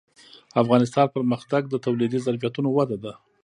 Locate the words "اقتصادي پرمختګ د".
0.59-1.75